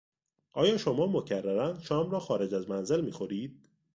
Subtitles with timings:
[0.53, 3.67] آیا شما مکررا شام را خارج از منزل میخورید؟